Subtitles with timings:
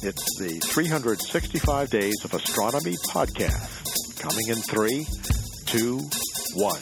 [0.00, 4.20] It's the 365 Days of Astronomy podcast.
[4.20, 5.06] Coming in three,
[5.66, 5.98] two,
[6.54, 6.78] one.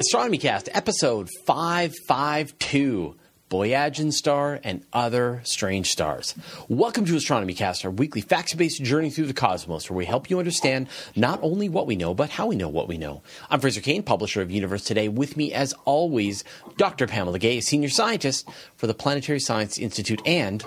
[0.00, 3.16] Astronomy Cast, episode 552
[3.50, 6.36] Boyajian Star and Other Strange Stars.
[6.68, 10.30] Welcome to Astronomy Cast, our weekly facts based journey through the cosmos, where we help
[10.30, 10.86] you understand
[11.16, 13.22] not only what we know, but how we know what we know.
[13.50, 15.08] I'm Fraser Cain, publisher of Universe Today.
[15.08, 16.44] With me, as always,
[16.76, 17.08] Dr.
[17.08, 20.64] Pamela Gay, senior scientist for the Planetary Science Institute and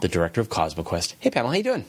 [0.00, 1.16] the director of CosmoQuest.
[1.20, 1.84] Hey, Pamela, how you doing?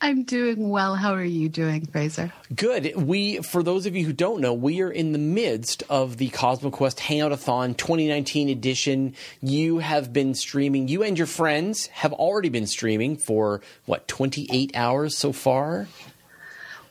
[0.00, 0.94] I'm doing well.
[0.94, 2.32] How are you doing, Fraser?
[2.54, 2.94] Good.
[2.96, 6.28] We, for those of you who don't know, we are in the midst of the
[6.28, 9.14] CosmoQuest Hangoutathon 2019 edition.
[9.40, 10.88] You have been streaming.
[10.88, 15.88] You and your friends have already been streaming for what 28 hours so far.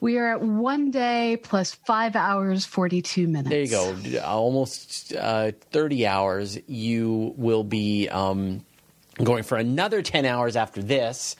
[0.01, 3.49] We are at one day plus five hours, 42 minutes.
[3.49, 4.21] There you go.
[4.23, 6.57] Almost uh, 30 hours.
[6.67, 8.65] You will be um,
[9.23, 11.35] going for another 10 hours after this.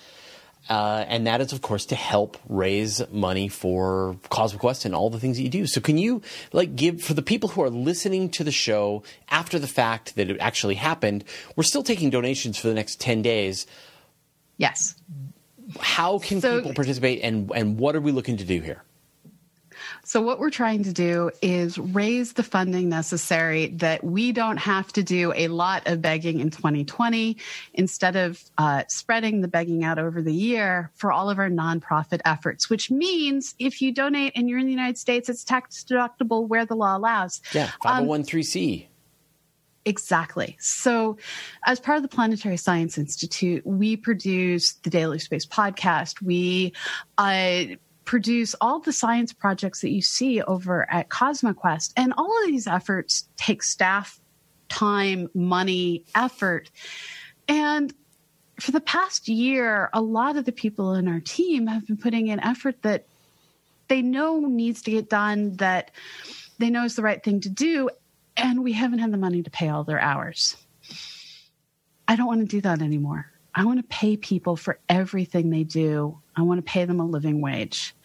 [0.68, 5.20] Uh, and that is, of course, to help raise money for CosmoQuest and all the
[5.20, 5.68] things that you do.
[5.68, 9.60] So, can you like give for the people who are listening to the show after
[9.60, 11.24] the fact that it actually happened?
[11.56, 13.68] We're still taking donations for the next ten days.
[14.58, 14.96] Yes.
[15.80, 18.82] How can So- people participate, and and what are we looking to do here?
[20.06, 24.94] So, what we're trying to do is raise the funding necessary that we don't have
[24.94, 27.38] to do a lot of begging in 2020
[27.74, 32.22] instead of uh, spreading the begging out over the year for all of our nonprofit
[32.24, 36.48] efforts, which means if you donate and you're in the United States, it's tax deductible
[36.48, 37.42] where the law allows.
[37.52, 38.88] Yeah, five hundred one three C.
[39.88, 40.58] Exactly.
[40.60, 41.18] So,
[41.66, 46.24] as part of the Planetary Science Institute, we produce the Daily Space podcast.
[46.24, 46.74] We
[47.20, 47.76] uh,
[48.06, 51.94] produce all the science projects that you see over at CosmoQuest.
[51.98, 54.20] And all of these efforts take staff,
[54.70, 56.70] time, money, effort.
[57.48, 57.94] And
[58.60, 62.28] for the past year, a lot of the people in our team have been putting
[62.28, 63.06] in effort that
[63.88, 65.92] they know needs to get done, that
[66.58, 67.90] they know is the right thing to do,
[68.38, 70.56] and we haven't had the money to pay all their hours.
[72.08, 73.32] I don't want to do that anymore.
[73.54, 76.20] I want to pay people for everything they do.
[76.36, 77.96] I want to pay them a living wage.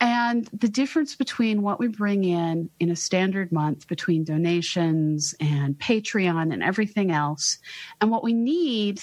[0.00, 5.78] And the difference between what we bring in in a standard month between donations and
[5.78, 7.58] Patreon and everything else,
[8.00, 9.02] and what we need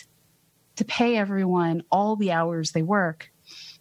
[0.75, 3.31] to pay everyone all the hours they work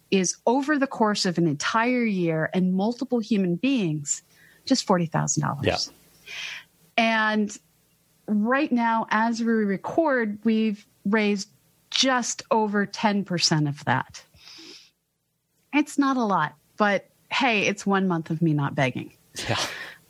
[0.09, 4.23] is over the course of an entire year and multiple human beings,
[4.65, 5.63] just $40,000.
[5.63, 5.77] Yeah.
[6.97, 7.57] And
[8.27, 11.49] right now, as we record, we've raised
[11.91, 14.23] just over 10% of that.
[15.73, 19.13] It's not a lot, but hey, it's one month of me not begging.
[19.47, 19.59] Yeah.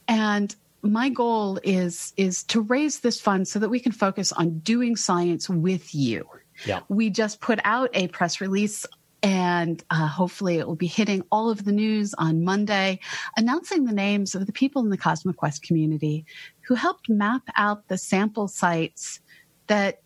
[0.07, 4.59] And my goal is is to raise this fund so that we can focus on
[4.59, 6.27] doing science with you.
[6.65, 6.81] Yeah.
[6.89, 8.85] We just put out a press release
[9.23, 12.99] and uh, hopefully it will be hitting all of the news on Monday,
[13.37, 16.25] announcing the names of the people in the Cosmic CosmoQuest community
[16.61, 19.19] who helped map out the sample sites
[19.67, 20.01] that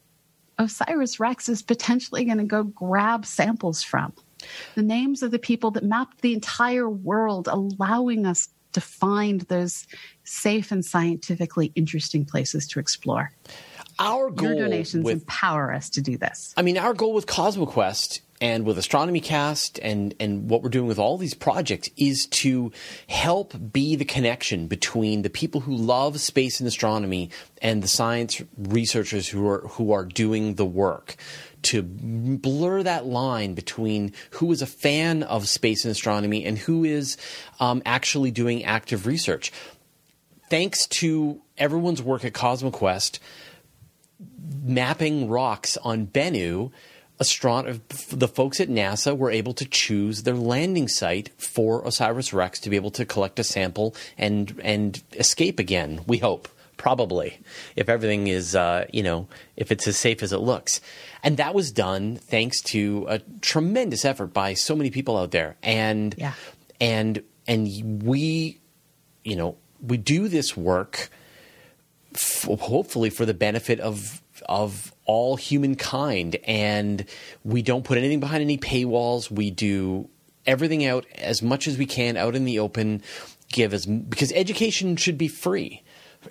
[0.58, 4.14] Osiris Rex is potentially going to go grab samples from.
[4.76, 9.88] The names of the people that mapped the entire world, allowing us to find those
[10.26, 13.32] safe and scientifically interesting places to explore.
[14.00, 16.54] Our goal Your donations with empower us to do this.
[16.58, 20.88] I mean, our goal with CosmoQuest and with Astronomy Cast and, and what we're doing
[20.88, 22.74] with all these projects is to
[23.08, 27.30] help be the connection between the people who love space and astronomy
[27.62, 31.16] and the science researchers who are who are doing the work.
[31.66, 36.84] To blur that line between who is a fan of space and astronomy and who
[36.84, 37.18] is
[37.60, 39.52] um, actually doing active research.
[40.50, 43.18] Thanks to everyone's work at CosmoQuest,
[44.64, 46.72] mapping rocks on Bennu,
[47.20, 52.60] astron- the folks at NASA were able to choose their landing site for Osiris Rex
[52.60, 56.02] to be able to collect a sample and and escape again.
[56.08, 56.48] We hope,
[56.86, 57.40] probably,
[57.76, 59.28] if everything is uh, you know
[59.58, 60.82] if it's as safe as it looks.
[61.24, 65.56] And that was done thanks to a tremendous effort by so many people out there.
[65.64, 66.34] And Yeah.
[66.80, 68.60] and and we,
[69.24, 71.10] you know, we do this work
[72.14, 77.06] f- hopefully for the benefit of of all humankind and
[77.44, 80.08] we don't put anything behind any paywalls we do
[80.46, 83.02] everything out as much as we can out in the open
[83.50, 85.82] give as because education should be free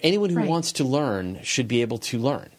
[0.02, 0.48] anyone who Right.
[0.48, 2.50] wants to learn should be able to learn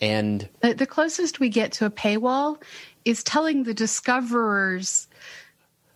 [0.00, 2.60] and The, the closest we get to a paywall
[3.04, 5.06] is telling the discoverers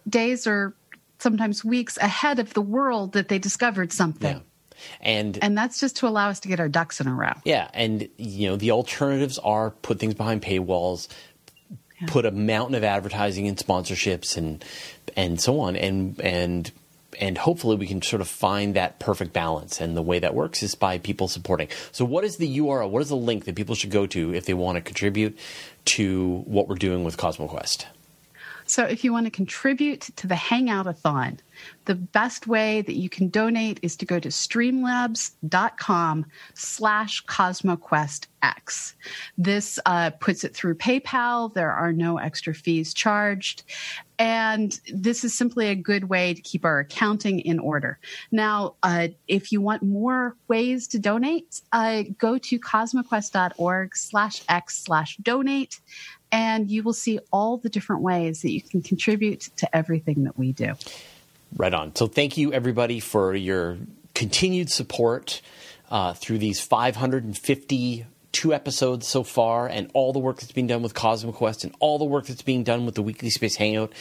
[0.09, 0.75] days or
[1.19, 4.37] sometimes weeks ahead of the world that they discovered something.
[4.37, 4.43] Yeah.
[5.01, 7.33] And And that's just to allow us to get our ducks in a row.
[7.45, 11.09] yeah, and you know the alternatives are put things behind paywalls,
[12.07, 14.65] put a mountain of advertising and sponsorships and
[15.17, 16.71] and so on, and and
[17.21, 19.81] and hopefully we can sort of find that perfect balance.
[19.81, 21.69] And the way that works is by people supporting.
[21.93, 22.91] So, what is the URL?
[22.91, 25.39] What is the link that people should go to if they want to contribute
[25.87, 27.87] to what we're doing with CosmoQuest?
[28.69, 31.41] So if you want to contribute to the Hangout-a-thon,
[31.87, 38.95] the best way that you can donate is to go to streamlabs.com slash CosmoQuestX.
[39.39, 41.53] This uh, puts it through PayPal.
[41.55, 43.65] There are no extra fees charged.
[44.19, 47.99] And this is simply a good way to keep our accounting in order.
[48.33, 54.85] Now, uh, if you want more ways to donate, uh, go to cosmoquest.org slash x
[54.85, 55.81] slash donate
[56.31, 60.39] and you will see all the different ways that you can contribute to everything that
[60.39, 60.75] we do.
[61.57, 61.95] Right on.
[61.97, 63.79] So thank you everybody for your
[64.15, 65.41] continued support
[65.91, 70.93] uh, through these 552 episodes so far, and all the work that's being done with
[70.93, 73.93] CosmoQuest, and all the work that's being done with the Weekly Space Hangout.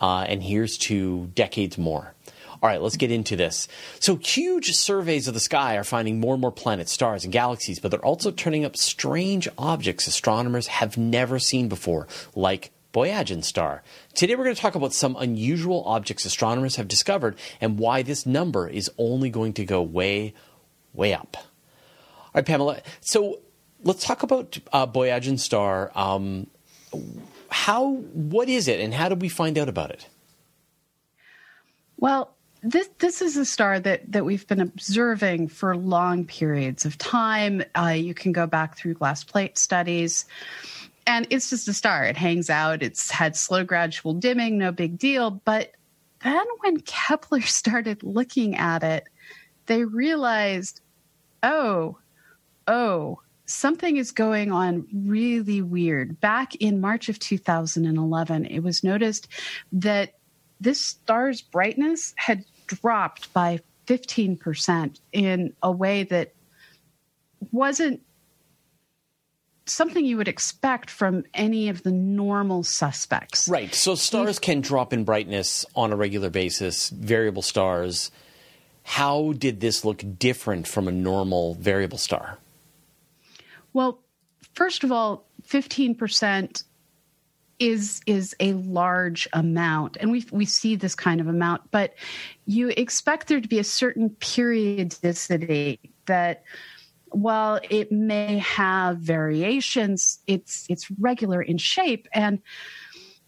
[0.00, 2.14] Uh, and here's to decades more.
[2.62, 3.68] All right, let's get into this.
[4.00, 7.78] So, huge surveys of the sky are finding more and more planets, stars, and galaxies,
[7.78, 13.82] but they're also turning up strange objects astronomers have never seen before, like Boyajian star.
[14.14, 18.26] Today, we're going to talk about some unusual objects astronomers have discovered and why this
[18.26, 20.34] number is only going to go way,
[20.92, 21.38] way up.
[21.38, 22.82] All right, Pamela.
[23.00, 23.40] So,
[23.84, 25.92] let's talk about uh, Boyajian star.
[25.94, 26.46] Um,
[27.48, 27.88] how?
[27.88, 30.06] What is it, and how did we find out about it?
[31.96, 36.98] Well, this this is a star that that we've been observing for long periods of
[36.98, 37.62] time.
[37.76, 40.26] Uh, you can go back through glass plate studies,
[41.06, 42.04] and it's just a star.
[42.04, 42.82] It hangs out.
[42.82, 45.30] It's had slow gradual dimming, no big deal.
[45.30, 45.72] But
[46.22, 49.04] then when Kepler started looking at it,
[49.66, 50.80] they realized,
[51.42, 51.98] oh,
[52.66, 56.20] oh, something is going on really weird.
[56.20, 59.28] Back in March of 2011, it was noticed
[59.72, 60.14] that
[60.60, 66.32] this star's brightness had dropped by 15% in a way that
[67.50, 68.00] wasn't
[69.66, 73.48] something you would expect from any of the normal suspects.
[73.48, 73.74] Right.
[73.74, 78.10] So stars can drop in brightness on a regular basis, variable stars.
[78.82, 82.38] How did this look different from a normal variable star?
[83.72, 84.00] Well,
[84.54, 86.64] first of all, 15%
[87.60, 89.98] is is a large amount.
[90.00, 91.94] And we we see this kind of amount but
[92.46, 96.42] you expect there to be a certain periodicity that
[97.10, 102.08] while it may have variations it's it's regular in shape.
[102.12, 102.40] And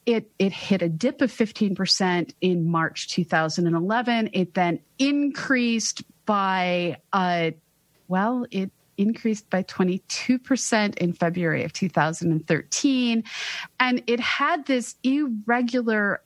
[0.06, 7.50] it it hit a dip of 15% in March 2011 it then increased by uh
[8.08, 13.24] well it increased by 22% in February of 2013.
[13.80, 16.22] And it had this irregular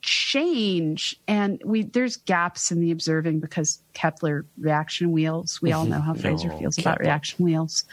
[0.00, 6.00] change and we there's gaps in the observing because Kepler reaction wheels we all know
[6.00, 7.84] how Fraser feels about reaction wheels.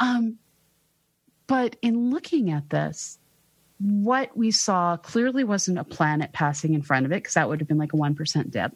[0.00, 0.36] Um
[1.46, 3.18] but in looking at this
[3.78, 7.60] what we saw clearly wasn't a planet passing in front of it because that would
[7.60, 8.72] have been like a 1% dip.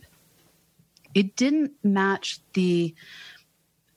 [1.15, 2.95] It didn't match the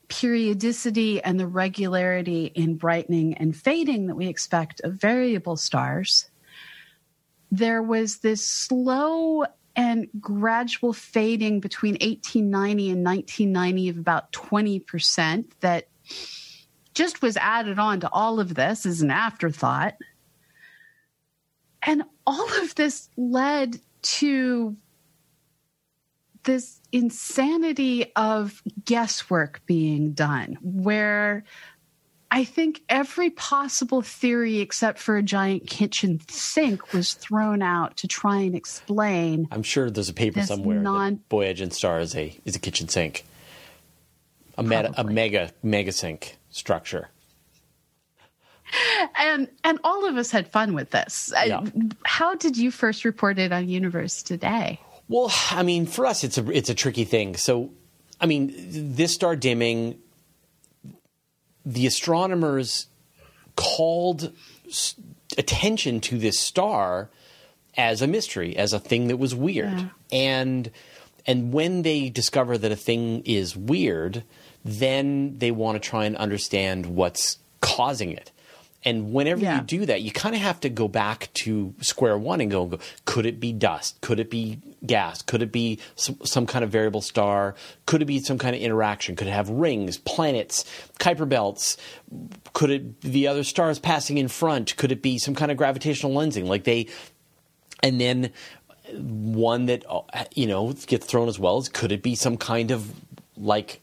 [0.07, 6.29] periodicity and the regularity in brightening and fading that we expect of variable stars,
[7.51, 9.45] there was this slow
[9.75, 15.87] and gradual fading between 1890 and 1990 of about 20% that
[16.93, 19.95] just was added on to all of this as an afterthought.
[21.81, 24.75] And all of this led to
[26.43, 31.43] this insanity of guesswork being done where
[32.33, 38.07] I think every possible theory except for a giant kitchen sink was thrown out to
[38.07, 39.47] try and explain.
[39.51, 42.87] I'm sure there's a paper somewhere non- that Boyajian star is a is a kitchen
[42.87, 43.23] sink,
[44.57, 47.09] a, meta, a mega mega sink structure.
[49.15, 51.31] And and all of us had fun with this.
[51.45, 51.63] Yeah.
[52.03, 54.79] How did you first report it on Universe Today?
[55.07, 57.35] Well, I mean, for us, it's a it's a tricky thing.
[57.35, 57.71] So,
[58.19, 58.53] I mean,
[58.95, 59.99] this star dimming,
[61.65, 62.87] the astronomers
[63.55, 64.31] called
[65.37, 67.09] attention to this star
[67.75, 69.87] as a mystery, as a thing that was weird, Yeah.
[70.11, 70.71] and
[71.25, 74.23] and when they discover that a thing is weird,
[74.65, 78.31] then they want to try and understand what's causing it.
[78.85, 79.57] And whenever Yeah.
[79.57, 82.65] you do that, you kind of have to go back to square one and go,
[82.65, 83.99] go, could it be dust?
[84.01, 85.21] Could it be gas?
[85.21, 87.55] Could it be some, some kind of variable star?
[87.85, 89.15] Could it be some kind of interaction?
[89.15, 90.65] Could it have rings, planets,
[90.99, 91.77] Kuiper belts?
[92.51, 94.75] Could it the other stars passing in front?
[94.75, 96.45] Could it be some kind of gravitational lensing?
[96.47, 96.87] Like they,
[97.81, 98.31] and then
[98.95, 100.01] one that uh,
[100.35, 102.93] you know gets thrown as well is could it be some kind of
[103.37, 103.79] like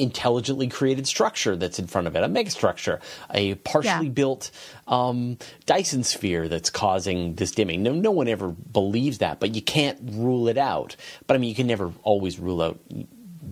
[0.00, 3.00] intelligently created structure that's in front of it, a megastructure,
[3.32, 4.12] a partially Yeah.
[4.12, 4.50] built
[4.88, 7.82] um, Dyson sphere that's causing this dimming.
[7.82, 10.96] No, no one ever believes that, but you can't rule it out.
[11.26, 12.80] But I mean, you can never always rule out.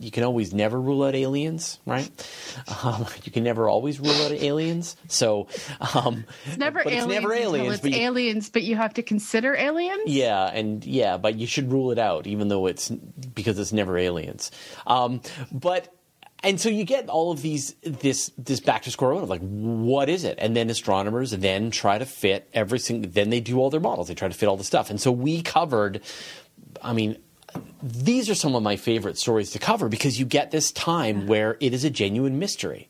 [0.00, 2.08] You can always never rule out aliens, right?
[2.84, 4.96] Um, you can never always rule out aliens.
[5.08, 5.48] So
[5.94, 7.04] um, It's never aliens.
[7.04, 7.72] it's never aliens.
[7.74, 10.02] It's but you- aliens, but you have to consider aliens.
[10.06, 13.98] yeah, and yeah, but you should rule it out, even though it's because it's never
[13.98, 14.52] aliens.
[14.86, 15.92] Um, but
[16.42, 19.40] and so you get all of these this this back to square one of like
[19.40, 23.10] what is it, and then astronomers then try to fit every single.
[23.10, 24.08] Then they do all their models.
[24.08, 26.00] They try to fit all the stuff, and so we covered.
[26.82, 27.18] I mean,
[27.82, 31.56] these are some of my favorite stories to cover because you get this time where
[31.60, 32.88] it is a genuine mystery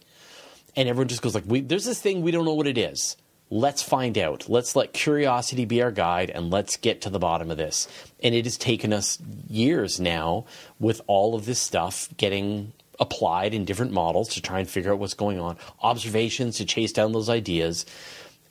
[0.76, 3.16] and everyone just goes like we, there's this thing we don't know what it is
[3.50, 7.50] let's find out let's let curiosity be our guide and let's get to the bottom
[7.50, 7.88] of this
[8.22, 10.44] and it has taken us years now
[10.78, 14.98] with all of this stuff getting applied in different models to try and figure out
[14.98, 17.86] what's going on observations to chase down those ideas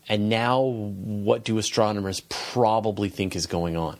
[0.09, 3.97] and now what do astronomers probably think is going on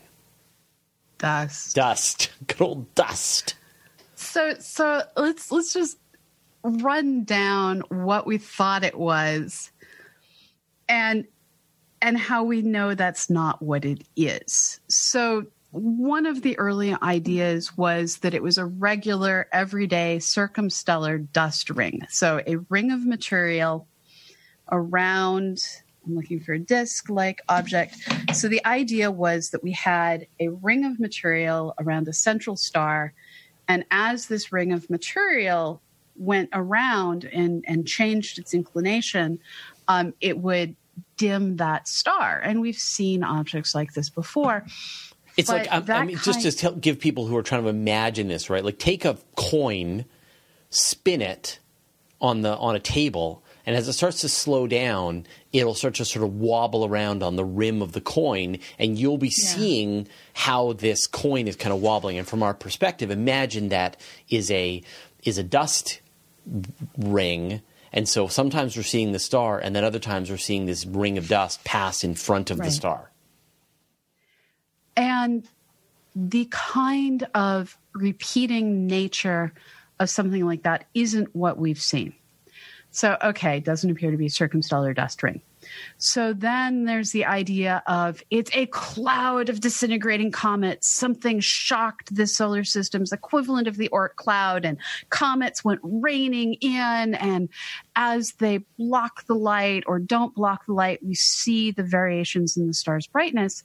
[1.17, 1.75] Dust.
[1.75, 3.55] dust good old dust
[4.15, 5.97] So so let's let's just
[6.63, 9.71] run down what we thought it was
[10.89, 11.25] and
[12.01, 14.79] and how we know that's not what it is.
[14.87, 21.69] So one of the early ideas was that it was a regular everyday circumstellar dust
[21.69, 22.01] ring.
[22.09, 23.87] So a ring of material
[24.71, 25.61] around
[26.05, 27.97] I'm looking for a disc like object.
[28.33, 33.13] So the idea was that we had a ring of material around a central star
[33.67, 35.81] and as this ring of material
[36.15, 39.39] went around and, and changed its inclination,
[39.87, 40.75] um, it would
[41.17, 42.39] dim that star.
[42.43, 44.65] And we've seen objects like this before.
[45.37, 47.69] It's But like um, I, mean, just to tell, give people who are trying to
[47.69, 48.65] imagine this, right?
[48.65, 50.05] Like take a coin,
[50.71, 51.59] spin it
[52.19, 56.05] on the on a table, and as it starts to slow down, it'll start to
[56.05, 60.73] sort of wobble around on the rim of the coin, and you'll be seeing how
[60.73, 62.17] this coin is kind of wobbling.
[62.17, 63.95] And from our perspective, imagine that
[64.29, 64.81] is a
[65.23, 66.01] is a dust
[66.97, 67.61] ring.
[67.93, 71.17] And so sometimes we're seeing the star, and then other times we're seeing this ring
[71.17, 73.11] of dust pass in front of the star.
[74.97, 75.47] And
[76.15, 79.53] the kind of repeating nature
[79.99, 82.13] of something like that isn't what we've seen.
[82.91, 85.41] So, okay, doesn't appear to be a circumstellar dust ring.
[85.97, 90.87] So then there's the idea of it's a cloud of disintegrating comets.
[90.87, 94.77] Something shocked the solar system's equivalent of the Oort cloud, and
[95.09, 97.15] comets went raining in.
[97.15, 97.49] And
[97.95, 102.67] as they block the light or don't block the light, we see the variations in
[102.67, 103.63] the star's brightness.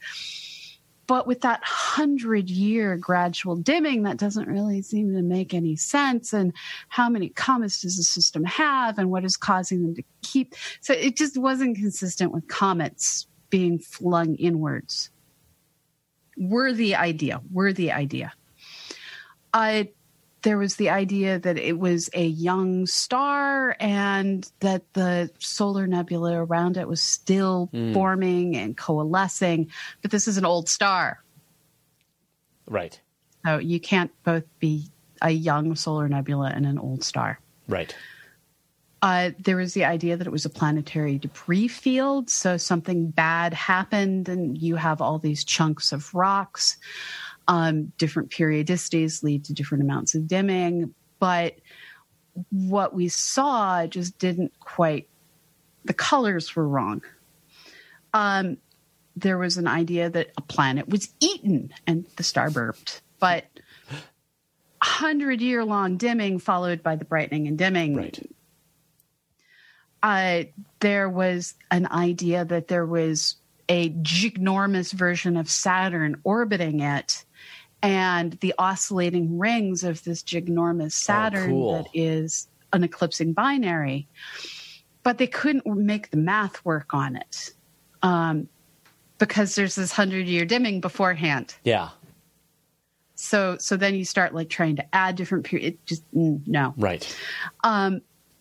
[1.07, 6.33] But with that hundred year gradual dimming, that doesn't really seem to make any sense.
[6.33, 6.53] And
[6.89, 10.55] how many comets does the system have, and what is causing them to keep?
[10.81, 15.11] So it just wasn't consistent with comets being flung inwards.
[16.37, 18.33] Worthy idea, worthy idea.
[19.53, 19.85] Uh,
[20.43, 26.35] there was the idea that it was a young star and that the solar nebula
[26.35, 29.71] around it was still forming and coalescing.
[30.03, 31.23] But this is an old star.
[32.69, 33.01] Right.
[33.45, 34.89] So you can't both be
[35.21, 37.41] a young solar nebula and an old star.
[37.69, 37.95] Right.
[39.03, 42.31] Uh, there was the idea that it was a planetary debris field.
[42.31, 46.77] So something bad happened, and you have all these chunks of rocks.
[47.49, 50.95] Um, different periodicities lead to different amounts of dimming.
[51.19, 51.57] But
[52.51, 55.09] what we saw just didn't quite,
[55.85, 57.03] the colors were wrong.
[58.15, 58.59] Um,
[59.17, 63.03] there was an idea that a planet was eaten and the star burped.
[63.19, 63.45] But
[64.83, 68.31] 100 year long dimming followed by the brightening and dimming Right.
[70.03, 70.43] uh,
[70.81, 73.37] there was an idea that there was
[73.69, 77.25] a ginormous version of Saturn orbiting it,
[77.83, 81.73] and the oscillating rings of this ginormous Saturn cool.
[81.75, 84.09] that is an eclipsing binary.
[85.03, 87.51] But they couldn't make the math work on it
[88.03, 88.49] um,
[89.19, 91.55] because there's this hundred year dimming beforehand.
[91.65, 91.89] Yeah.
[93.17, 95.79] So, so then you start like trying to add different periods.
[95.87, 97.17] Just mm, no Right.
[97.65, 98.01] um,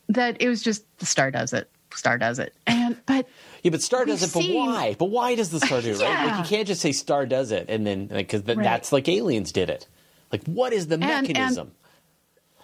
[0.09, 1.69] that it was just the star does it.
[1.95, 2.53] star does it.
[2.91, 3.27] And but
[3.63, 4.33] yeah, but star does it.
[4.33, 4.95] But seen- why?
[4.97, 5.99] But why does the star do it?
[6.01, 6.27] Right?
[6.27, 8.57] Like you can't just say star does it and then because Right.
[8.57, 9.87] that's like aliens did it.
[10.31, 11.71] Like what is the And- and- mechanism?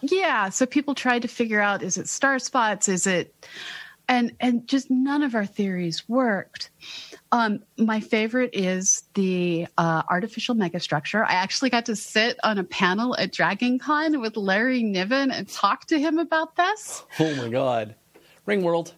[0.01, 2.87] yeah, so people tried to figure out is it star spots?
[2.87, 3.33] Is it
[4.07, 6.69] and and just none of our theories worked.
[7.33, 11.25] Um, my favorite is the uh, artificial megastructure.
[11.27, 15.45] I actually got to sit on a panel at Dragon Con with Larry Niven and
[15.49, 17.03] talk to him about this.
[17.19, 17.95] oh my god,
[18.47, 18.93] Ringworld.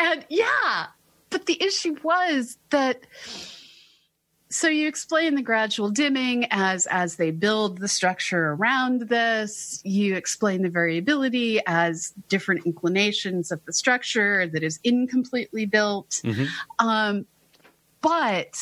[0.00, 0.86] And yeah,
[1.28, 3.06] but the issue was that
[4.48, 9.80] so you explain the gradual dimming as as they build the structure around this.
[9.84, 16.20] You explain the variability as different inclinations of the structure that is incompletely built.
[16.78, 17.26] Um,
[18.00, 18.56] but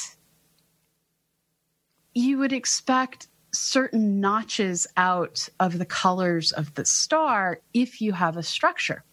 [2.14, 8.36] you would expect certain notches out of the colors of the star if you have
[8.36, 9.04] a structure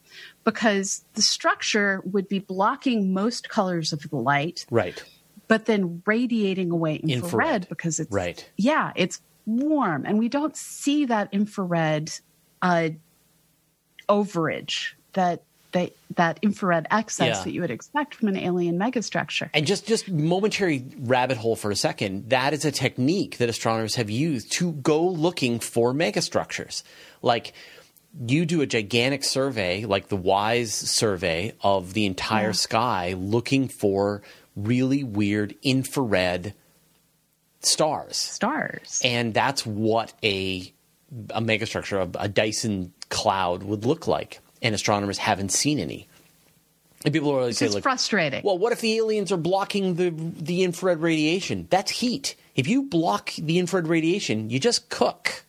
[0.44, 5.04] because the structure would be blocking most colors of the light Right.
[5.48, 7.70] but then radiating away infrared, Infrared.
[7.70, 8.50] because it's Right.
[8.58, 12.12] yeah it's warm and we don't see that infrared
[12.62, 12.90] uh,
[14.10, 17.44] overage that that that infrared excess Yeah.
[17.44, 21.70] that you would expect from an alien megastructure And just just momentary rabbit hole for
[21.70, 22.30] a second.
[22.30, 26.84] That is a technique that astronomers have used to go looking for megastructures.
[27.22, 27.54] Like
[28.28, 32.52] you do a gigantic survey, like the WISE survey of the entire Yeah.
[32.54, 34.22] sky, looking for
[34.56, 36.54] really weird infrared
[37.62, 38.16] stars.
[38.18, 40.72] stars And that's what a
[41.30, 44.40] a megastructure, a, a Dyson cloud would look like.
[44.62, 46.08] And astronomers haven't seen any.
[47.04, 50.10] And people are always say, like, frustrating well, what if the aliens are blocking the
[50.10, 51.68] the infrared radiation?
[51.70, 52.36] That's heat.
[52.56, 55.45] If you block the infrared radiation, you just cook.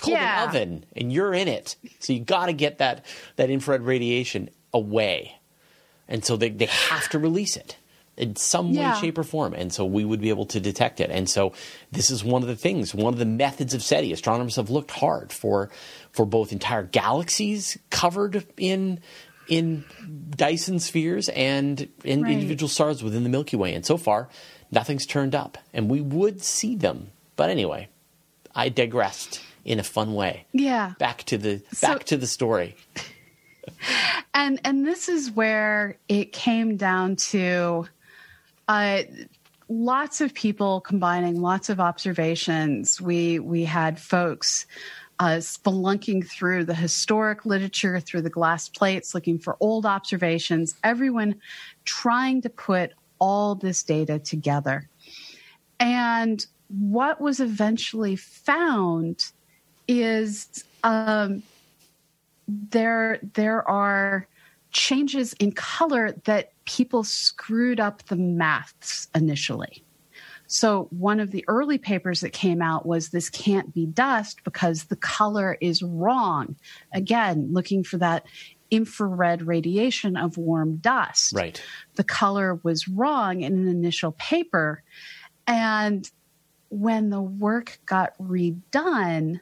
[0.00, 0.42] It's called Yeah.
[0.44, 1.76] an oven, and you're in it.
[1.98, 3.04] So you got to get that
[3.36, 5.36] that infrared radiation away,
[6.08, 7.76] and so they they have to release it
[8.16, 8.94] in some Yeah.
[8.94, 9.52] way, shape, or form.
[9.52, 11.10] And so we would be able to detect it.
[11.10, 11.52] And so
[11.92, 14.10] this is one of the things, one of the methods of SETI.
[14.12, 15.68] Astronomers have looked hard for
[16.12, 19.00] for both entire galaxies covered in
[19.48, 19.84] in
[20.30, 22.32] Dyson spheres and in Right.
[22.32, 23.74] individual stars within the Milky Way.
[23.74, 24.28] And so far,
[24.70, 25.58] nothing's turned up.
[25.74, 27.10] And we would see them.
[27.36, 27.88] But anyway,
[28.54, 30.46] I digressed in a fun way.
[30.52, 32.76] yeah Back to the So- back to the story.
[34.34, 37.86] and and this is where it came down to
[38.68, 39.02] uh,
[39.68, 43.00] lots of people combining lots of observations.
[43.00, 44.66] We we had folks
[45.18, 50.74] uh, spelunking through the historic literature, through the glass plates, looking for old observations.
[50.82, 51.34] Everyone
[51.84, 54.88] trying to put all this data together,
[55.78, 59.32] and what was eventually found
[59.90, 60.64] is.
[60.82, 61.42] Um,
[62.48, 64.26] there there are
[64.72, 69.84] changes in color that people screwed up the maths initially.
[70.46, 74.84] So one of the early papers that came out was this can't be dust because
[74.84, 76.56] the color is wrong.
[76.92, 78.26] Again, looking for that
[78.70, 81.60] infrared radiation of warm dust Right.
[81.96, 84.82] the color was wrong in an initial paper.
[85.46, 86.08] And
[86.68, 89.40] when the work got redone,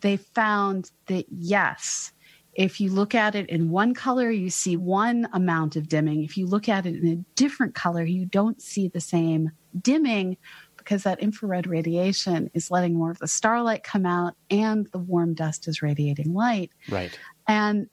[0.00, 2.12] they found that yes,
[2.54, 6.24] if you look at it in one color, you see one amount of dimming.
[6.24, 10.36] If you look at it in a different color, you don't see the same dimming
[10.76, 15.34] because that infrared radiation is letting more of the starlight come out and the warm
[15.34, 17.16] dust is radiating light Right.
[17.46, 17.88] and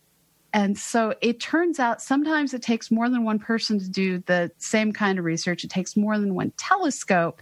[0.53, 4.49] and so it turns out sometimes it takes more than one person to do the
[4.59, 7.41] same kind of research it takes more than one telescope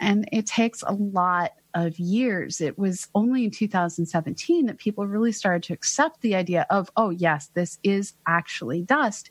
[0.00, 5.32] and it takes a lot of years it was only in 2017 that people really
[5.32, 9.30] started to accept the idea of oh yes this is actually dust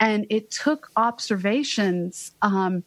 [0.00, 2.84] and it took observations um,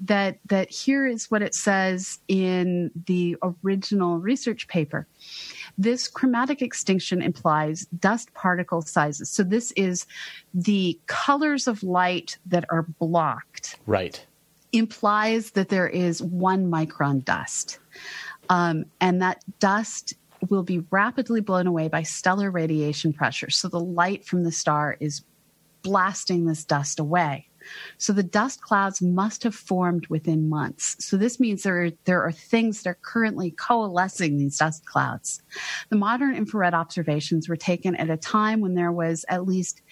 [0.00, 5.06] that that here is what it says in the original research paper
[5.78, 9.30] this chromatic extinction implies dust particle sizes.
[9.30, 10.06] So this is
[10.52, 14.24] the colors of light that are blocked Right.
[14.72, 17.78] Implies that there is one micron dust.
[18.48, 20.14] Um, and that dust
[20.48, 23.50] will be rapidly blown away by stellar radiation pressure.
[23.50, 25.22] So the light from the star is
[25.82, 27.48] blasting this dust away.
[27.98, 30.96] So the dust clouds must have formed within months.
[30.98, 35.42] So this means there are, there are things that are currently coalescing these dust clouds.
[35.88, 39.82] The modern infrared observations were taken at a time when there was at least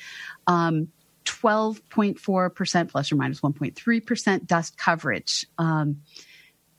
[0.48, 0.88] um,
[1.24, 5.46] 12.4% plus or minus 1.3% dust coverage.
[5.58, 6.02] Um,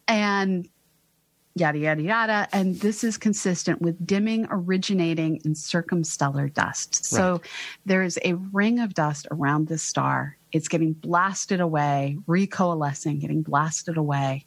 [0.08, 0.68] and
[1.56, 2.48] yada, yada, yada.
[2.54, 7.06] And this is consistent with dimming originating in circumstellar dust.
[7.06, 7.42] So Right.
[7.86, 10.38] there is a ring of dust around this star.
[10.52, 14.46] It's getting blasted away, recoalescing, getting blasted away.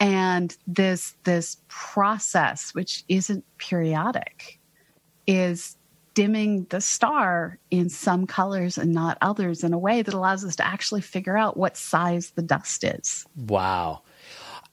[0.00, 4.58] And this this process, which isn't periodic,
[5.28, 5.76] is
[6.14, 10.56] dimming the star in some colors and not others in a way that allows us
[10.56, 13.24] to actually figure out what size the dust is.
[13.36, 14.02] Wow.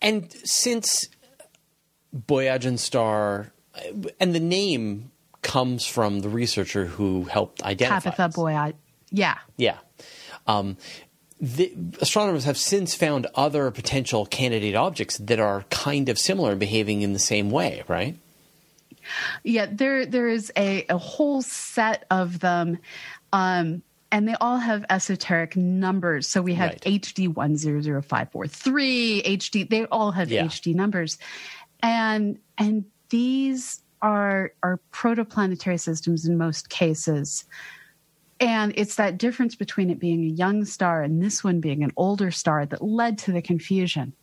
[0.02, 1.10] And since
[2.16, 3.52] Boyajian star,
[4.20, 8.00] and the name comes from the researcher who helped identify.
[8.00, 8.36] Tabitha this.
[8.36, 8.74] boy, I,
[9.12, 9.38] yeah.
[9.58, 9.78] Yeah.
[10.48, 10.78] Um,
[11.40, 16.60] the astronomers have since found other potential candidate objects that are kind of similar and
[16.60, 18.18] behaving in the same way, right?
[19.44, 22.78] Yeah, there there is a, a whole set of them.
[23.34, 26.28] Um, and they all have esoteric numbers.
[26.28, 26.82] So we have Right.
[26.82, 30.46] HD one zero zero five four three, HD they all have Yeah.
[30.46, 31.18] HD numbers.
[31.84, 37.46] And and these are are protoplanetary systems in most cases.
[38.40, 41.92] And it's that difference between it being a young star and this one being an
[41.98, 44.14] older star that led to the confusion.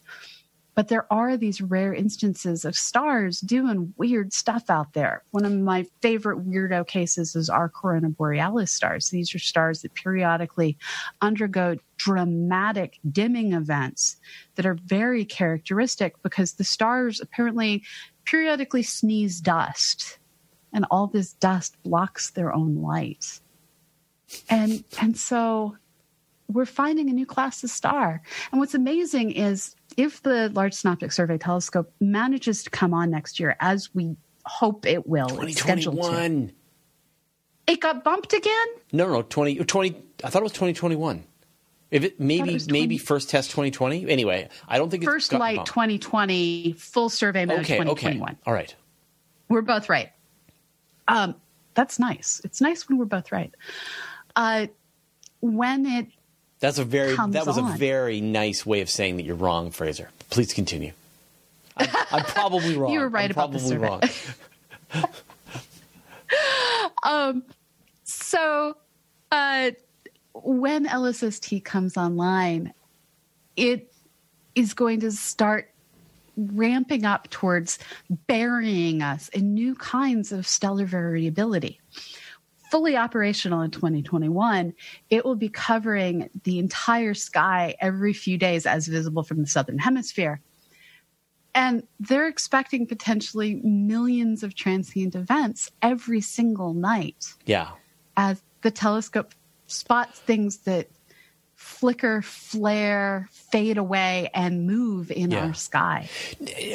[0.77, 5.25] But there are these rare instances of stars doing weird stuff out there.
[5.31, 9.09] One of my favorite weirdo cases is R Coronae Borealis stars.
[9.09, 10.77] These are stars that periodically
[11.23, 14.17] undergo dramatic dimming events
[14.57, 17.83] that are very characteristic because the stars apparently
[18.27, 20.19] periodically sneeze dust,
[20.75, 23.41] and all this dust blocks their own light.
[24.51, 25.77] And and so
[26.49, 28.21] we're finding a new class of star.
[28.51, 33.41] And what's amazing is if the Large Synoptic Survey Telescope manages to come on next
[33.41, 36.51] year, as we hope it will, it's scheduled to.
[37.67, 38.67] It got bumped again?
[38.93, 41.25] No, no, 20, 20 I thought it was 2021.
[41.91, 44.09] If it maybe was maybe 20 first test 2020.
[44.09, 45.71] Anyway, I don't think it's First light bumped.
[45.71, 48.31] 2020, full survey mode Okay, 2021.
[48.31, 48.39] okay.
[48.47, 48.75] All right.
[49.49, 50.11] We're both right.
[51.09, 51.37] Um,
[51.75, 52.41] that's nice.
[52.45, 53.55] It's nice when we're both right.
[54.35, 54.67] Uh,
[55.41, 56.09] when it
[56.67, 57.75] That's a very that was on.
[57.75, 60.11] a very nice way of saying that you're wrong, Fraser.
[60.31, 60.91] Please continue.
[61.77, 62.93] I'm, I'm probably wrong.
[62.93, 64.03] You were right I'm about probably wrong.
[68.03, 68.77] So,
[69.31, 69.71] uh,
[70.35, 72.75] when LSST comes online,
[73.57, 73.93] it
[74.57, 75.71] is going to start
[76.37, 77.79] ramping up towards
[78.27, 81.81] burying us in new kinds of stellar variability.
[82.71, 84.75] Fully operational in 2021,
[85.11, 89.79] it will be covering the entire sky every few days as visible from the southern
[89.79, 90.41] hemisphere.
[91.55, 97.71] And they're expecting potentially millions of transient events every single night Yeah.
[98.17, 99.35] as the telescope
[99.67, 100.89] spots things that
[101.57, 105.47] flicker, flare, fade away, and move in Yeah.
[105.47, 106.09] our sky.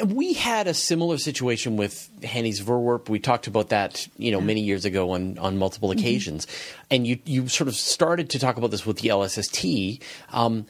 [0.06, 3.08] We had a similar situation with Hanny's Voorwerp.
[3.08, 5.98] We talked about that, you know, many years ago on, on multiple Mm-hmm.
[6.00, 6.46] occasions.
[6.90, 10.02] And you, you sort of started to talk about this with the LSST.
[10.32, 10.66] Um,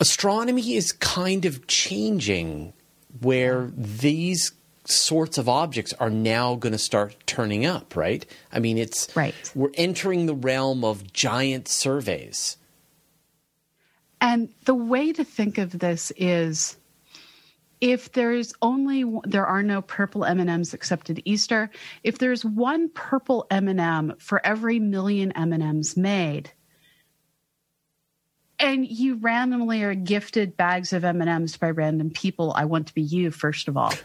[0.00, 2.72] astronomy is kind of changing
[3.20, 4.52] where these
[4.84, 8.26] sorts of objects are now going to start turning up, right?
[8.52, 9.34] I mean, it's Right.
[9.54, 12.56] We're entering the realm of giant surveys.
[14.20, 16.76] And the way to think of this is
[17.80, 21.68] if there's only there are no purple M&Ms except at Easter,
[22.04, 26.52] if there's one purple M&M for every million M&Ms made,
[28.60, 33.02] and you randomly are gifted bags of M&Ms by random people, I want to be
[33.02, 33.92] you first of all.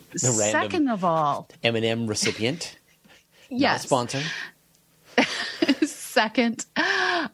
[0.16, 2.78] Second of all, M&M recipient,
[3.50, 3.82] yes.
[3.82, 4.22] sponsor.
[6.12, 6.66] second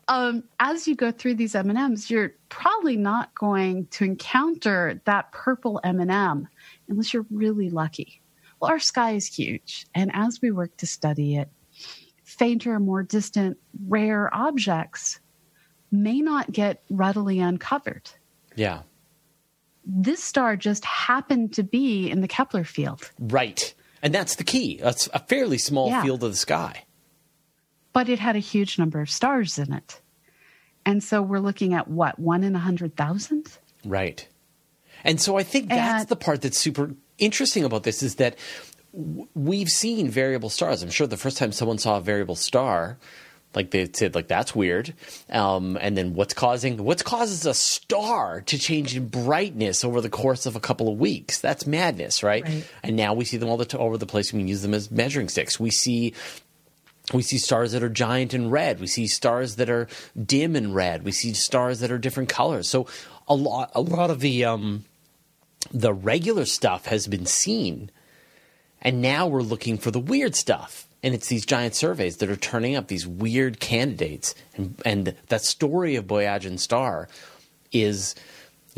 [0.06, 5.80] um, as you go through these m&ms you're probably not going to encounter that purple
[5.82, 6.48] m&m
[6.88, 8.20] unless you're really lucky
[8.60, 11.48] well our sky is huge and as we work to study it
[12.24, 13.56] fainter more distant
[13.88, 15.18] rare objects
[15.90, 18.10] may not get readily uncovered
[18.54, 18.82] Yeah.
[19.90, 23.74] This star just happened to be in the kepler field Right.
[24.02, 24.78] And that's the key.
[24.82, 26.02] It's a fairly small Yeah.
[26.02, 26.84] field of the sky.
[27.94, 30.00] but it had a huge number of stars in it
[30.86, 33.46] and so we're looking at what one in a hundred thousand
[33.84, 34.28] Right.
[35.04, 38.36] And so I think that's And- the part that's super interesting about this is that
[38.92, 40.82] w- we've seen variable stars.
[40.82, 42.98] I'm sure the first time someone saw a variable star,
[43.54, 44.94] like they said, like that's weird.
[45.30, 50.10] Um, and then what's causing what causes a star to change in brightness over the
[50.10, 51.40] course of a couple of weeks?
[51.40, 52.44] That's madness, right?
[52.44, 52.64] Right.
[52.82, 54.32] And now we see them all the t- over the place.
[54.32, 55.58] We use them as measuring sticks.
[55.58, 56.14] We see
[57.12, 58.80] we see stars that are giant and red.
[58.80, 59.88] We see stars that are
[60.20, 61.04] dim and red.
[61.04, 62.68] We see stars that are different colors.
[62.68, 62.86] So
[63.26, 64.84] a lot, a lot of the um,
[65.72, 67.90] the regular stuff has been seen,
[68.82, 70.87] and now we're looking for the weird stuff.
[71.02, 75.42] And it's these giant surveys that are turning up these weird candidates, and and that
[75.42, 77.08] story of Boyajian Star
[77.70, 78.16] is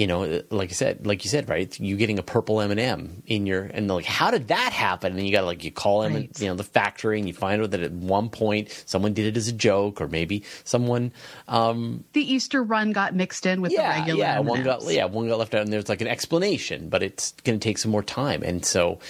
[0.01, 1.79] you know, like I said, like you said, right?
[1.79, 5.13] You getting a purple M and m in your, and like, how did that happen?
[5.13, 6.41] And you got to like, you call right.
[6.41, 9.37] you know, the factory, and you find out that at one point someone did it
[9.37, 11.13] as a joke, or maybe someone.
[11.49, 14.21] Um, the Easter run got mixed in with yeah, the regular.
[14.21, 14.49] Yeah, M&Ms.
[14.49, 17.61] one got yeah, one got left out, and there's like an explanation, but it's going
[17.61, 19.01] to take some more time, and so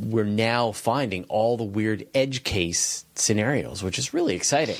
[0.00, 4.76] we're now finding all the weird edge case scenarios, which is really exciting.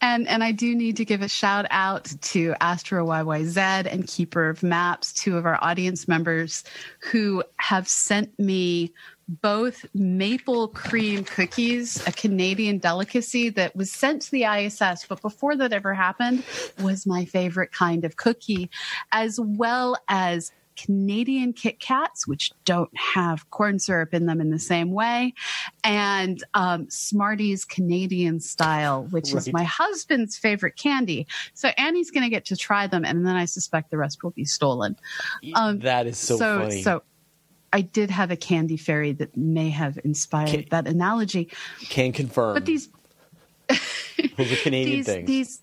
[0.00, 4.50] And and I do need to give a shout out to Astro YYZ and Keeper
[4.50, 6.62] of Maps, two of our audience members
[6.98, 8.92] who have sent me
[9.26, 15.56] both maple cream cookies, a Canadian delicacy that was sent to the ISS, but before
[15.56, 16.44] that ever happened,
[16.82, 18.68] was my favorite kind of cookie,
[19.12, 24.58] as well as Canadian Kit Kats, which don't have corn syrup in them in the
[24.58, 25.34] same way,
[25.82, 29.46] and um, Smarties Canadian style, which right.
[29.46, 31.26] is my husband's favorite candy.
[31.54, 34.30] So Annie's going to get to try them, and then I suspect the rest will
[34.30, 34.96] be stolen.
[35.54, 36.82] Um, that is so, so funny.
[36.82, 37.02] So
[37.72, 41.50] I did have a candy fairy that may have inspired can, that analogy.
[41.88, 42.54] Can confirm.
[42.54, 42.88] But these,
[43.68, 45.26] those Canadian these, things.
[45.26, 45.62] These,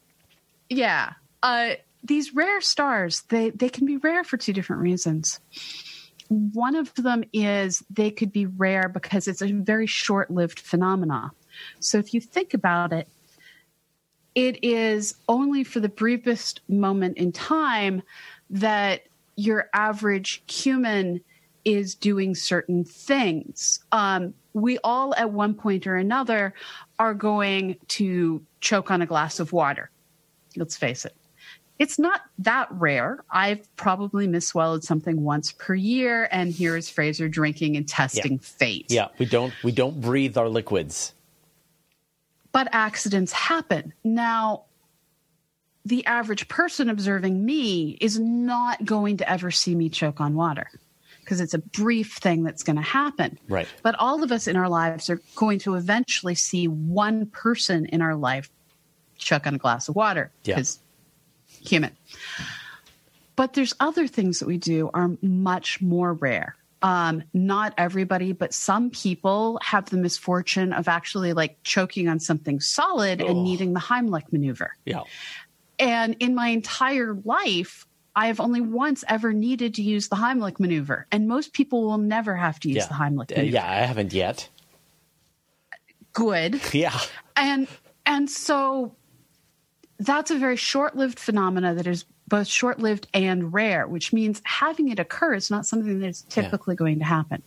[0.70, 1.14] yeah.
[1.42, 5.40] Uh, these rare stars, they, they can be rare for two different reasons.
[6.30, 11.32] One of them is they could be rare because it's a very short lived phenomena.
[11.80, 13.08] So if you think about it,
[14.34, 18.02] it is only for the briefest moment in time
[18.50, 19.04] that
[19.36, 21.22] your average human
[21.66, 23.84] is doing certain things.
[23.92, 26.54] Um, we all, at one point or another,
[26.98, 29.92] are going to choke on a glass of water.
[30.56, 31.16] Let's face it
[31.82, 33.24] it's not that rare.
[33.32, 38.40] I've probably misswallowed something once per year, and here is Fraser drinking and testing yeah.
[38.40, 38.86] fate.
[38.90, 41.16] Yeah, we don't we don't breathe our liquids.
[42.52, 43.94] But accidents happen.
[44.04, 44.66] Now,
[45.84, 50.70] the average person observing me is not going to ever see me choke on water
[51.22, 53.40] because it's a brief thing that's going to happen.
[53.50, 53.68] Right.
[53.82, 58.04] But all of us in our lives are going to eventually see one person in
[58.04, 58.52] our life
[59.18, 60.88] choke on a glass of water because yeah
[61.62, 61.96] human.
[63.36, 66.56] But there's other things that we do are much more rare.
[66.84, 72.60] Um, not everybody, but some people have the misfortune of actually like choking on something
[72.60, 73.28] solid oh.
[73.28, 74.76] and needing the Heimlich maneuver.
[74.86, 75.02] Yeah.
[75.78, 80.60] And in my entire life, I have only once ever needed to use the Heimlich
[80.60, 82.88] maneuver, and most people will never have to use yeah.
[82.88, 83.56] the Heimlich uh, maneuver.
[83.56, 84.50] yeah, I haven't yet.
[86.14, 86.62] Good.
[86.74, 86.98] Yeah.
[87.36, 87.68] And
[88.06, 88.96] and so
[90.02, 94.42] that's a very short lived phenomena that is both short lived and rare, which means
[94.46, 96.78] having it occur is not something that is typically yeah.
[96.80, 97.44] going to happen.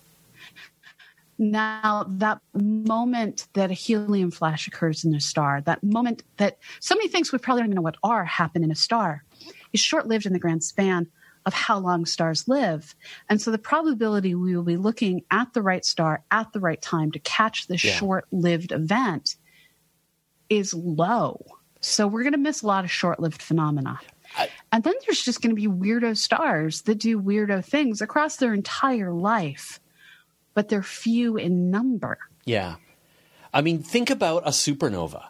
[1.37, 6.95] Now, that moment that a helium flash occurs in a star, that moment that so
[6.95, 9.25] many things we probably don't even know what are happen in a star,
[9.73, 11.09] is short lived in the grand span
[11.47, 12.95] of how long stars live.
[13.29, 16.81] And so the probability we will be looking at the right star at the right
[16.81, 17.95] time to catch this yeah.
[17.95, 19.35] short lived event
[20.49, 21.45] is low.
[21.85, 24.01] So we're going to miss a lot of short lived phenomena.
[24.37, 28.37] I, and then there's just going to be weirdo stars that do weirdo things across
[28.37, 29.81] their entire life,
[30.55, 32.19] but they're few in number.
[32.45, 32.77] Yeah.
[33.53, 35.27] I mean, think about a supernova,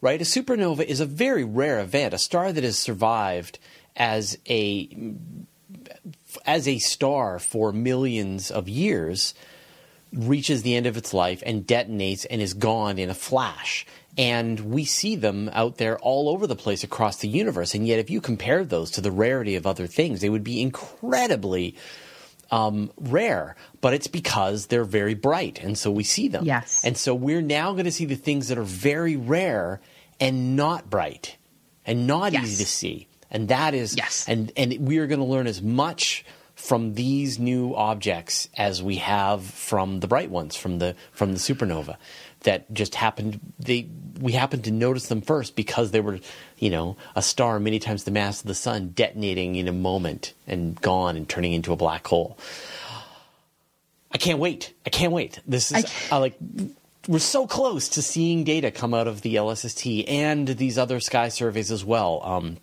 [0.00, 0.20] right?
[0.20, 3.58] A supernova is a very rare event, a star that has survived
[3.96, 5.14] as a
[6.46, 9.34] as a star for millions of years
[10.14, 13.86] reaches the end of its life and detonates and is gone in a flash.
[14.16, 17.74] And we see them out there all over the place across the universe.
[17.74, 20.62] And yet, if you compare those to the rarity of other things, they would be
[20.62, 21.76] incredibly
[22.50, 23.56] um, rare.
[23.80, 25.60] But it's because they're very bright.
[25.60, 26.44] And so we see them.
[26.44, 26.84] Yes.
[26.84, 29.80] And so we're now going to see the things that are very rare
[30.20, 31.36] and not bright
[31.84, 32.44] and not yes.
[32.44, 33.08] easy to see.
[33.32, 34.28] And that is, yes.
[34.28, 36.24] and, and we are going to learn as much
[36.54, 41.38] from these new objects as we have from the bright ones from the from the
[41.38, 41.96] supernova
[42.40, 43.86] that just happened they
[44.20, 46.18] we happened to notice them first because they were
[46.58, 50.34] you know a star many times the mass of the sun detonating in a moment
[50.46, 52.38] and gone and turning into a black hole.
[54.12, 54.72] I can't wait.
[54.86, 55.40] I can't wait.
[55.46, 56.36] This is uh, like
[57.08, 61.28] we're so close to seeing data come out of the lsst and these other sky
[61.28, 62.20] surveys as well.
[62.22, 62.56] Um,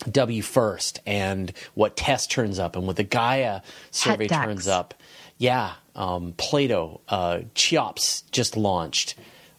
[0.00, 4.94] WFIRST and what TESS turns up and what the Gaia survey turns up.
[5.38, 9.14] Yeah, um, Plato, uh, Cheops just launched,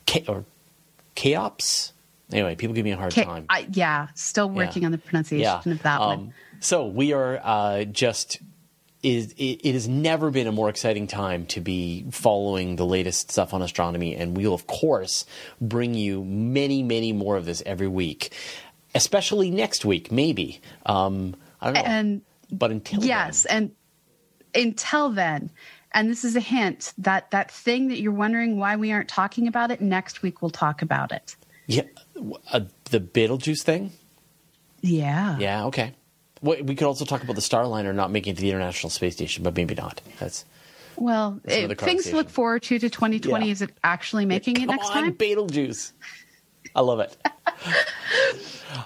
[0.06, 0.46] K- or
[1.16, 1.94] Cheops.
[2.32, 3.46] Anyway, people give me a hard K- time.
[3.50, 4.88] I, yeah, still working yeah.
[4.88, 5.72] on the pronunciation yeah.
[5.72, 6.34] of that um, one.
[6.60, 8.40] So we are uh, just
[9.02, 13.32] is it, it has never been a more exciting time to be following the latest
[13.32, 15.26] stuff on astronomy, and we'll of course
[15.62, 18.34] bring you many, many more of this every week,
[18.96, 20.62] especially next week, maybe.
[20.86, 22.22] Um, I don't know, And
[22.52, 23.72] but until yes, then,
[24.56, 25.52] and until then,
[25.92, 29.48] and this is a hint that that thing that you're wondering why we aren't talking
[29.48, 31.36] about it next week we'll talk about it.
[31.68, 31.84] yeah,
[32.52, 33.92] uh, the Betelgeuse thing.
[34.82, 35.38] Yeah.
[35.40, 35.94] Yeah, okay.
[36.42, 39.44] We could also talk about the Starliner not making it to the International Space Station,
[39.44, 40.00] but maybe not.
[40.22, 40.46] That's
[40.96, 43.52] Well, it, things to look forward to to 2020 Yeah.
[43.52, 45.12] is it actually making it come next on, time?
[45.14, 45.92] Betelgeuse.
[46.80, 47.18] I love it.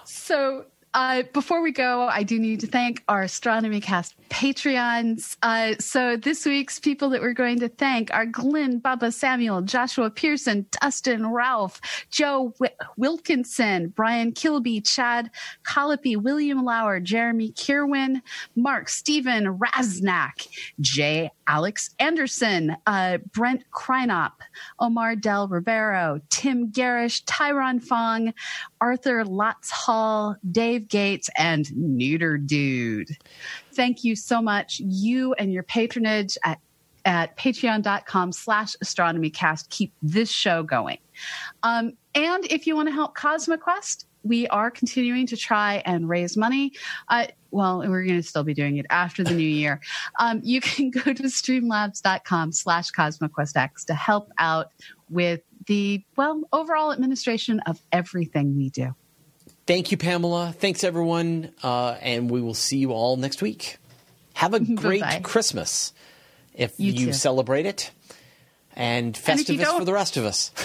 [0.05, 5.37] So, uh, before we go, I do need to thank our Astronomy Cast Patreons.
[5.43, 10.09] Uh, so, this week's people that we're going to thank are Glenn, Bubba, Samuel, Joshua
[10.09, 15.29] Pearson, Dustin, Ralph, Joe Wi- Wilkinson, Brian Kilby, Chad
[15.63, 18.23] Colopy, William Lauer, Jeremy Kirwin,
[18.55, 20.47] Mark, Stephen Raznak,
[20.81, 24.31] Jay Alex Anderson, uh, Brent Kreinop,
[24.79, 28.33] Omar Del Rivero, Tim Garish, Tyron Fong,
[28.81, 33.15] Arthur Lotz Hall, Dave Gates, and Neuter Dude.
[33.75, 34.79] Thank you so much.
[34.79, 36.59] You and your patronage at
[37.05, 40.99] at patreon.com slash astronomycast keep this show going.
[41.61, 46.37] Um, and if you want to help CosmoQuest, we are continuing to try and raise
[46.37, 46.71] money.
[47.09, 49.81] Uh, well, we're going to still be doing it after the new year.
[50.19, 54.71] Um, you can go to streamlabs.com slash CosmoQuestX to help out
[55.09, 58.95] with the, well, overall administration of everything we do.
[59.65, 60.53] Thank you, Pamela.
[60.57, 61.51] Thanks, everyone.
[61.63, 63.77] Uh, and we will see you all next week.
[64.33, 65.21] Have a great Bye-bye.
[65.21, 65.93] Christmas
[66.53, 67.91] if You you, celebrate it,
[68.75, 70.51] and Festivus for the rest of us.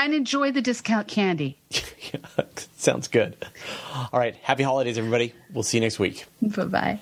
[0.00, 1.58] And enjoy the discount candy.
[2.76, 3.34] Sounds good.
[4.12, 4.36] All right.
[4.42, 5.34] Happy holidays, everybody.
[5.52, 6.24] We'll see you next week.
[6.40, 7.00] Bye bye.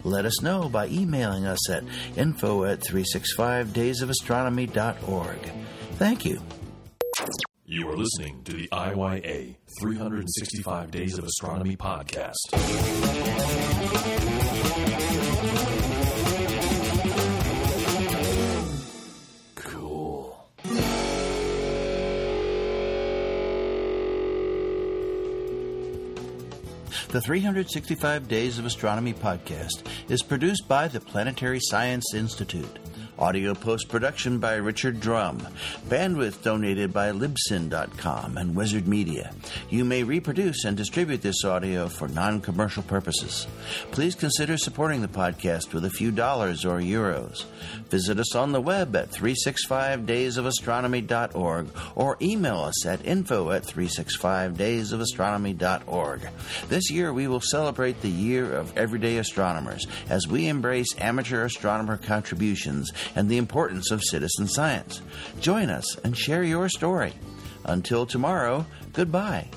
[0.03, 1.85] Let us know by emailing us at
[2.17, 5.39] info at 365daysofastronomy.org.
[5.95, 6.41] Thank you.
[7.67, 12.35] You are listening to the IYA 365 Days of Astronomy podcast.
[27.15, 32.81] The 365 Days of Astronomy podcast is produced by the Planetary Science Institute.
[33.25, 35.49] Audio post production by Richard Drumm.
[35.89, 39.33] Bandwidth donated by Libsyn.com and Wizzard Media.
[39.71, 43.47] You may reproduce and distribute this audio for non commercial purposes.
[43.93, 47.47] Please consider supporting the podcast with a few dollars or euros.
[47.89, 56.29] Visit us on the web at 365daysofastronomy.org or email us at info at 365daysofastronomy.org.
[56.69, 61.97] This year we will celebrate the year of everyday astronomers as we embrace amateur astronomer
[61.97, 65.01] contributions and the importance of citizen science.
[65.41, 67.13] Join us and share your story.
[67.65, 69.49] Until tomorrow, goodbye.